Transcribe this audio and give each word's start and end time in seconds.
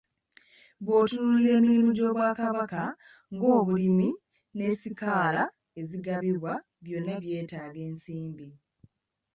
Bw'otunuulira 0.83 1.51
emirimu 1.59 1.89
gy'Obwakabaka 1.97 2.83
nga 3.33 3.47
obulimi 3.57 4.09
ne 4.55 4.67
ssikaala 4.73 5.43
ezigabwa, 5.79 6.53
byonna 6.83 7.13
byetaaga 7.23 7.79
ensimbi. 7.89 8.47